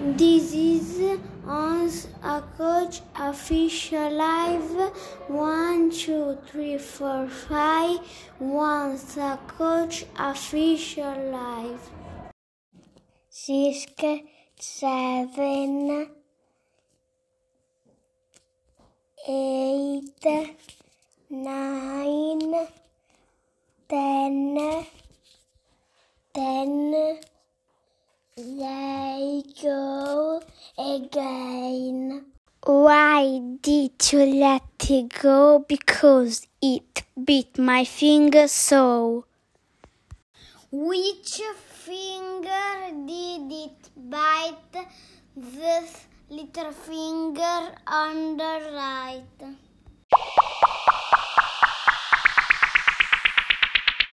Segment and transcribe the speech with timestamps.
[0.00, 1.90] This is on
[2.24, 4.94] a coach official live.
[5.28, 7.98] One, two, three, four, five.
[8.38, 11.90] Once a coach official live.
[13.28, 13.84] Six,
[14.58, 16.08] seven,
[19.28, 20.56] eight,
[21.28, 22.68] nine,
[23.86, 24.86] ten,
[26.32, 27.20] ten.
[29.20, 30.40] They go
[30.78, 32.24] again.
[32.64, 35.62] Why did you let it go?
[35.68, 39.26] Because it bit my finger so.
[40.72, 41.42] Which
[41.84, 42.72] finger
[43.06, 44.88] did it bite?
[45.36, 45.84] The
[46.30, 49.49] little finger on the right.